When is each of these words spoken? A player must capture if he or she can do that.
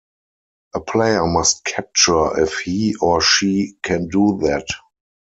A 0.73 0.79
player 0.79 1.27
must 1.27 1.63
capture 1.63 2.39
if 2.41 2.57
he 2.61 2.95
or 3.01 3.21
she 3.21 3.77
can 3.83 4.07
do 4.07 4.39
that. 4.41 4.65